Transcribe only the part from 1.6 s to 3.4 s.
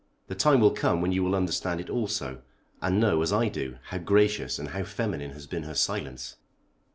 it also, and know, as